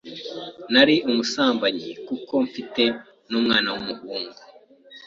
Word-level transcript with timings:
nari 0.73 0.95
umusambanyi 1.09 1.89
kuko 2.07 2.33
mfite 2.47 2.83
n’umwana 3.29 3.67
w’umuhungu 3.73 4.39